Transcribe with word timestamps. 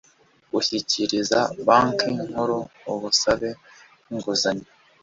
gushyikiriza 0.53 1.39
banki 1.67 2.07
nkuru 2.29 2.57
ubusabe 2.93 3.49
bw'inguzanyo 4.01 4.67